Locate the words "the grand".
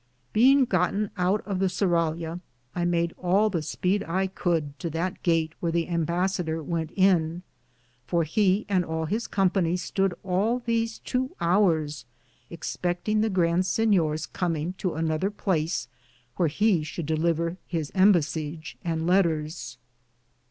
13.21-13.61